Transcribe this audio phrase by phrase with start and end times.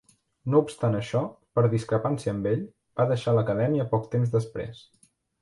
[0.51, 1.21] No obstant això,
[1.59, 2.65] per discrepància amb ell,
[3.01, 4.83] va deixar l'acadèmia poc temps després.